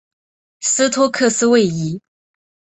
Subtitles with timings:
[0.61, 2.01] 斯托克斯位移。